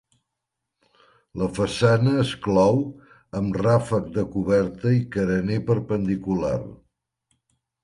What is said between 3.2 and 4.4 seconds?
amb ràfec de